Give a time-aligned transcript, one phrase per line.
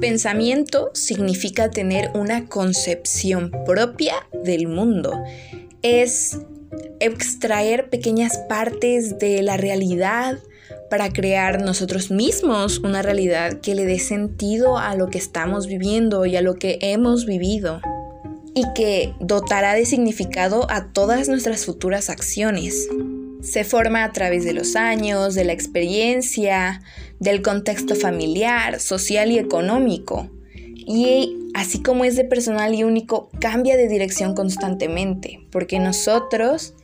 [0.00, 4.14] Pensamiento significa tener una concepción propia
[4.44, 5.12] del mundo.
[5.82, 6.38] Es
[7.00, 10.38] extraer pequeñas partes de la realidad
[10.88, 16.24] para crear nosotros mismos una realidad que le dé sentido a lo que estamos viviendo
[16.24, 17.82] y a lo que hemos vivido
[18.54, 22.88] y que dotará de significado a todas nuestras futuras acciones.
[23.42, 26.82] Se forma a través de los años, de la experiencia,
[27.18, 30.30] del contexto familiar, social y económico.
[30.86, 36.74] Y así como es de personal y único, cambia de dirección constantemente, porque nosotros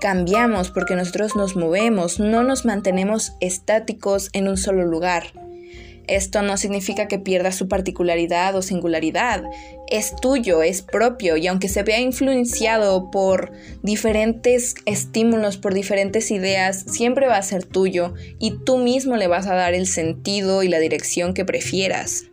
[0.00, 5.32] cambiamos, porque nosotros nos movemos, no nos mantenemos estáticos en un solo lugar.
[6.08, 9.44] Esto no significa que pierda su particularidad o singularidad.
[9.88, 16.84] Es tuyo, es propio y aunque se vea influenciado por diferentes estímulos, por diferentes ideas,
[16.88, 20.68] siempre va a ser tuyo y tú mismo le vas a dar el sentido y
[20.68, 22.24] la dirección que prefieras.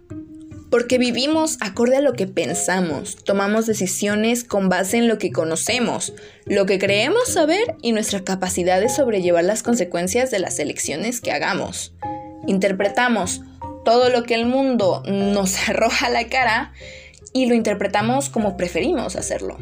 [0.70, 6.14] Porque vivimos acorde a lo que pensamos, tomamos decisiones con base en lo que conocemos,
[6.46, 11.32] lo que creemos saber y nuestra capacidad de sobrellevar las consecuencias de las elecciones que
[11.32, 11.94] hagamos.
[12.48, 13.42] Interpretamos
[13.86, 16.74] todo lo que el mundo nos arroja a la cara
[17.32, 19.58] y lo interpretamos como preferimos hacerlo.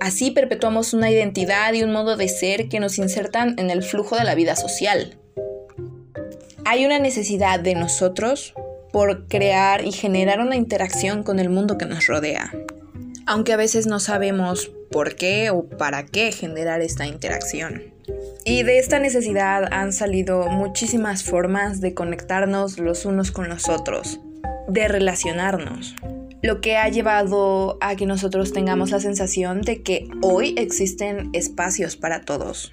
[0.00, 4.16] Así perpetuamos una identidad y un modo de ser que nos insertan en el flujo
[4.16, 5.16] de la vida social.
[6.64, 8.54] Hay una necesidad de nosotros
[8.92, 12.52] por crear y generar una interacción con el mundo que nos rodea,
[13.26, 17.97] aunque a veces no sabemos por qué o para qué generar esta interacción.
[18.50, 24.22] Y de esta necesidad han salido muchísimas formas de conectarnos los unos con los otros,
[24.66, 25.94] de relacionarnos,
[26.42, 31.96] lo que ha llevado a que nosotros tengamos la sensación de que hoy existen espacios
[31.96, 32.72] para todos.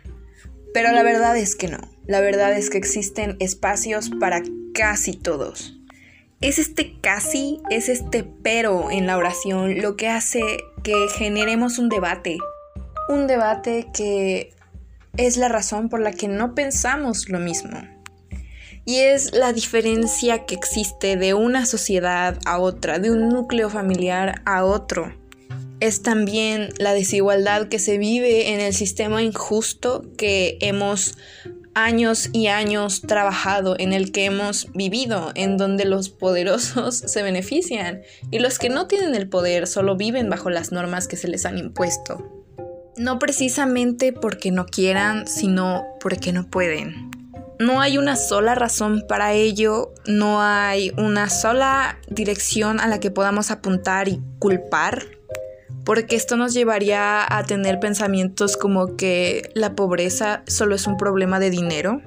[0.73, 5.77] Pero la verdad es que no, la verdad es que existen espacios para casi todos.
[6.39, 10.39] Es este casi, es este pero en la oración lo que hace
[10.83, 12.37] que generemos un debate.
[13.09, 14.54] Un debate que
[15.17, 17.81] es la razón por la que no pensamos lo mismo.
[18.85, 24.41] Y es la diferencia que existe de una sociedad a otra, de un núcleo familiar
[24.45, 25.11] a otro.
[25.79, 31.17] Es también la desigualdad que se vive en el sistema injusto que hemos
[31.73, 38.01] años y años trabajado, en el que hemos vivido, en donde los poderosos se benefician
[38.31, 41.45] y los que no tienen el poder solo viven bajo las normas que se les
[41.45, 42.34] han impuesto.
[42.97, 47.11] No precisamente porque no quieran, sino porque no pueden.
[47.59, 53.11] No hay una sola razón para ello, no hay una sola dirección a la que
[53.11, 55.03] podamos apuntar y culpar,
[55.83, 61.39] porque esto nos llevaría a tener pensamientos como que la pobreza solo es un problema
[61.39, 62.01] de dinero.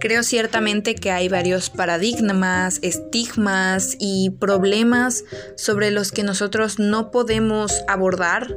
[0.00, 5.24] Creo ciertamente que hay varios paradigmas, estigmas y problemas
[5.56, 8.54] sobre los que nosotros no podemos abordar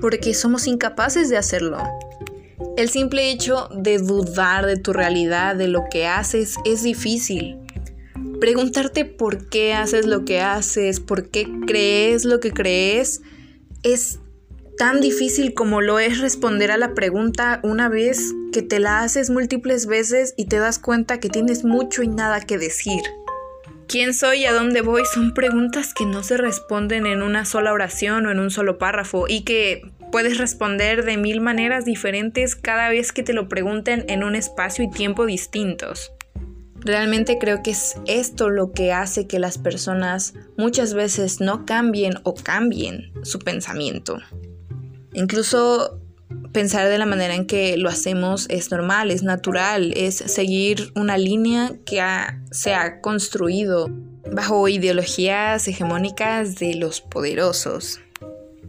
[0.00, 1.82] porque somos incapaces de hacerlo.
[2.76, 7.58] El simple hecho de dudar de tu realidad, de lo que haces, es difícil.
[8.40, 13.20] Preguntarte por qué haces lo que haces, por qué crees lo que crees,
[13.82, 14.20] es
[14.76, 19.28] tan difícil como lo es responder a la pregunta una vez que te la haces
[19.28, 23.02] múltiples veces y te das cuenta que tienes mucho y nada que decir.
[23.88, 25.04] ¿Quién soy y a dónde voy?
[25.06, 29.24] Son preguntas que no se responden en una sola oración o en un solo párrafo
[29.28, 34.24] y que puedes responder de mil maneras diferentes cada vez que te lo pregunten en
[34.24, 36.12] un espacio y tiempo distintos.
[36.80, 42.20] Realmente creo que es esto lo que hace que las personas muchas veces no cambien
[42.24, 44.18] o cambien su pensamiento.
[45.14, 45.98] Incluso
[46.52, 51.18] pensar de la manera en que lo hacemos es normal, es natural, es seguir una
[51.18, 52.02] línea que
[52.50, 53.90] se ha construido
[54.32, 58.00] bajo ideologías hegemónicas de los poderosos.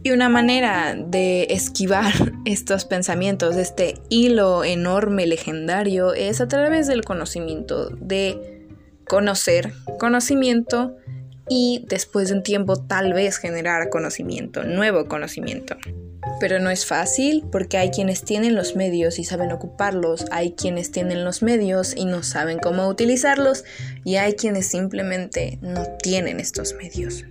[0.02, 2.12] Y una manera de esquivar
[2.44, 8.66] estos pensamientos, este hilo enorme, legendario, es a través del conocimiento, de
[9.06, 10.96] conocer conocimiento
[11.48, 15.76] y después de un tiempo tal vez generar conocimiento, nuevo conocimiento.
[16.38, 20.90] Pero no es fácil porque hay quienes tienen los medios y saben ocuparlos, hay quienes
[20.90, 23.64] tienen los medios y no saben cómo utilizarlos
[24.04, 27.24] y hay quienes simplemente no tienen estos medios.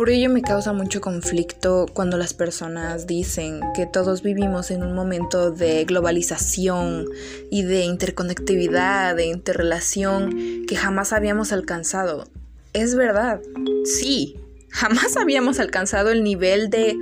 [0.00, 4.94] Por ello me causa mucho conflicto cuando las personas dicen que todos vivimos en un
[4.94, 7.04] momento de globalización
[7.50, 12.28] y de interconectividad, de interrelación que jamás habíamos alcanzado.
[12.72, 13.40] Es verdad,
[13.84, 14.36] sí,
[14.70, 16.96] jamás habíamos alcanzado el nivel de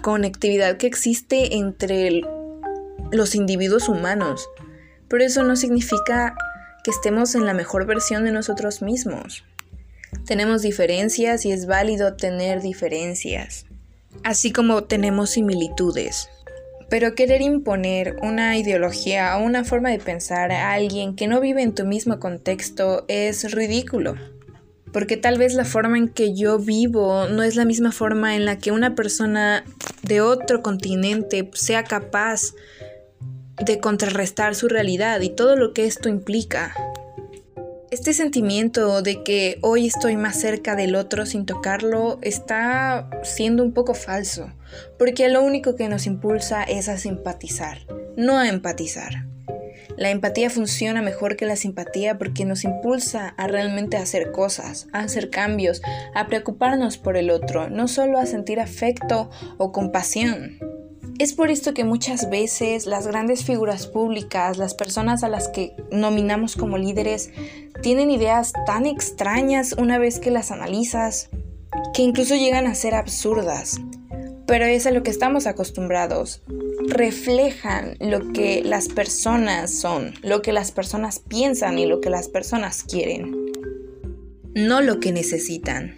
[0.00, 2.22] conectividad que existe entre
[3.10, 4.48] los individuos humanos,
[5.08, 6.34] pero eso no significa
[6.84, 9.44] que estemos en la mejor versión de nosotros mismos.
[10.26, 13.66] Tenemos diferencias y es válido tener diferencias,
[14.24, 16.28] así como tenemos similitudes.
[16.90, 21.62] Pero querer imponer una ideología o una forma de pensar a alguien que no vive
[21.62, 24.14] en tu mismo contexto es ridículo.
[24.92, 28.46] Porque tal vez la forma en que yo vivo no es la misma forma en
[28.46, 29.64] la que una persona
[30.02, 32.54] de otro continente sea capaz
[33.64, 36.74] de contrarrestar su realidad y todo lo que esto implica.
[37.90, 43.72] Este sentimiento de que hoy estoy más cerca del otro sin tocarlo está siendo un
[43.72, 44.52] poco falso,
[44.98, 47.86] porque lo único que nos impulsa es a simpatizar,
[48.16, 49.26] no a empatizar.
[49.98, 55.00] La empatía funciona mejor que la simpatía porque nos impulsa a realmente hacer cosas, a
[55.00, 55.82] hacer cambios,
[56.14, 60.60] a preocuparnos por el otro, no solo a sentir afecto o compasión.
[61.18, 65.74] Es por esto que muchas veces las grandes figuras públicas, las personas a las que
[65.90, 67.32] nominamos como líderes,
[67.82, 71.28] tienen ideas tan extrañas una vez que las analizas,
[71.92, 73.80] que incluso llegan a ser absurdas.
[74.46, 76.40] Pero es a lo que estamos acostumbrados.
[76.88, 82.28] Reflejan lo que las personas son, lo que las personas piensan y lo que las
[82.28, 83.34] personas quieren,
[84.54, 85.96] no lo que necesitan.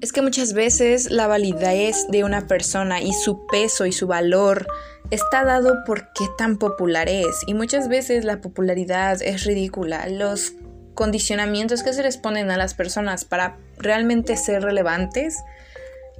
[0.00, 4.66] Es que muchas veces la validez de una persona y su peso y su valor
[5.10, 7.42] está dado por qué tan popular es.
[7.46, 10.08] Y muchas veces la popularidad es ridícula.
[10.08, 10.52] Los
[10.94, 15.36] condicionamientos que se les ponen a las personas para realmente ser relevantes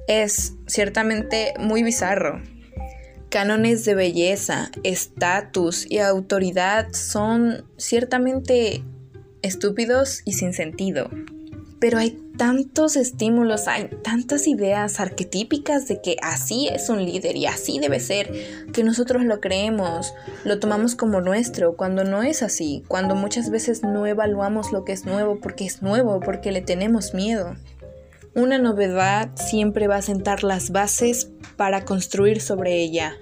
[0.07, 2.41] es ciertamente muy bizarro.
[3.35, 8.81] Cánones de belleza, estatus y autoridad son ciertamente
[9.41, 11.09] estúpidos y sin sentido.
[11.81, 17.45] Pero hay tantos estímulos, hay tantas ideas arquetípicas de que así es un líder y
[17.45, 18.31] así debe ser,
[18.71, 20.13] que nosotros lo creemos,
[20.45, 24.93] lo tomamos como nuestro, cuando no es así, cuando muchas veces no evaluamos lo que
[24.93, 27.57] es nuevo porque es nuevo, porque le tenemos miedo.
[28.33, 33.17] Una novedad siempre va a sentar las bases para construir sobre ella,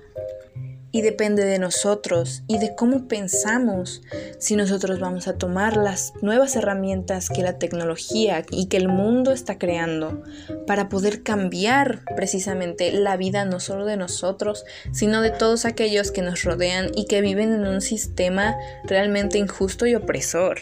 [0.94, 4.04] y depende de nosotros y de cómo pensamos
[4.38, 9.32] si nosotros vamos a tomar las nuevas herramientas que la tecnología y que el mundo
[9.32, 10.24] está creando
[10.68, 16.22] para poder cambiar precisamente la vida no solo de nosotros, sino de todos aquellos que
[16.22, 20.60] nos rodean y que viven en un sistema realmente injusto y opresor,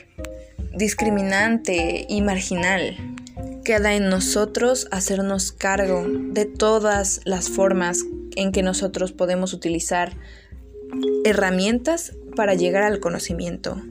[0.73, 2.95] discriminante y marginal.
[3.65, 8.05] Queda en nosotros hacernos cargo de todas las formas
[8.35, 10.13] en que nosotros podemos utilizar
[11.25, 13.81] herramientas para llegar al conocimiento.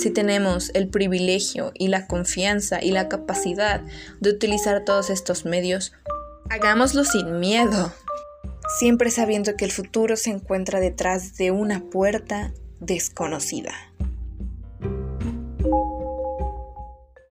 [0.00, 3.82] Si tenemos el privilegio y la confianza y la capacidad
[4.20, 5.92] de utilizar todos estos medios,
[6.50, 7.92] hagámoslo sin miedo,
[8.78, 13.72] siempre sabiendo que el futuro se encuentra detrás de una puerta desconocida.